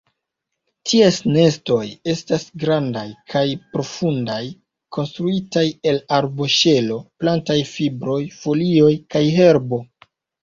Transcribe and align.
Ties 0.91 1.17
nestoj 1.33 1.83
estas 2.13 2.45
grandaj 2.63 3.03
kaj 3.33 3.43
profundaj, 3.75 4.39
konstruitaj 4.97 5.65
el 5.91 6.01
arboŝelo, 6.19 6.97
plantaj 7.25 7.59
fibroj, 7.75 8.19
folioj 8.41 8.91
kaj 9.17 9.23
herbo. 9.37 9.81